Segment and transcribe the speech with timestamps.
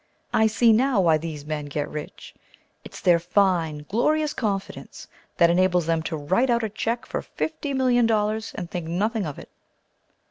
[0.33, 2.33] I see now why these men get rich.
[2.83, 7.71] It's their fine, glorious confidence, that enables them to write out a cheque for fifty
[7.71, 9.49] million dollars and think nothing of it.